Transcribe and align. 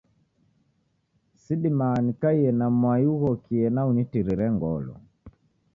Sidima 1.41 1.87
nikaie 2.05 2.49
na 2.59 2.65
mwai 2.79 3.05
ughokie 3.13 3.65
na 3.75 3.81
unitirire 3.91 4.45
ngolo 4.55 4.93